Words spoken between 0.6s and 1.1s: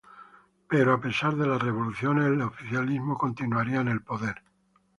Pero a